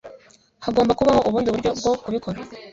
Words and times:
Hagomba 0.65 0.97
kubaho 0.99 1.19
ubundi 1.27 1.49
buryo 1.53 1.69
bwo 1.79 1.91
kubikora 2.03 2.39